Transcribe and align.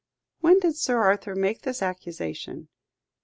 "When 0.39 0.57
did 0.57 0.75
Sir 0.77 0.97
Arthur 0.97 1.35
make 1.35 1.61
this 1.61 1.83
accusation?" 1.83 2.69